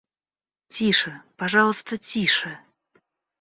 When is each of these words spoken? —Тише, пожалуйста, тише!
—Тише, 0.73 1.13
пожалуйста, 1.39 1.93
тише! 2.07 2.53